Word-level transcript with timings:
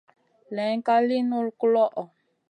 Layn 0.55 0.79
ka 0.85 0.95
li 1.07 1.17
nullu 1.29 1.51
guloʼo. 1.59 2.03